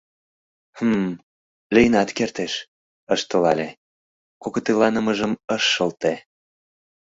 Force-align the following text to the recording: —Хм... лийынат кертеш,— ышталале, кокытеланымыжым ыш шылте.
—Хм... 0.77 1.03
лийынат 1.73 2.09
кертеш,— 2.17 2.53
ышталале, 3.13 3.69
кокытеланымыжым 4.41 5.31
ыш 5.55 5.63
шылте. 5.73 6.13